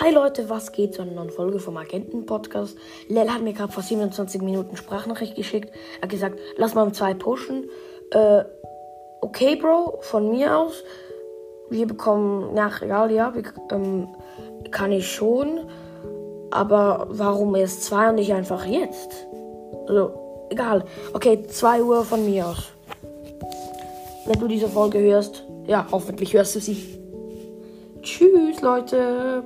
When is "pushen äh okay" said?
7.12-9.54